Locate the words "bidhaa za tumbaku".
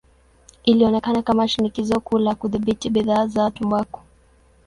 2.89-3.99